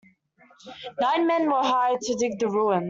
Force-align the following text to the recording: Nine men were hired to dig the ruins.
Nine 0.99 1.27
men 1.27 1.45
were 1.51 1.61
hired 1.61 2.01
to 2.01 2.15
dig 2.15 2.39
the 2.39 2.47
ruins. 2.49 2.79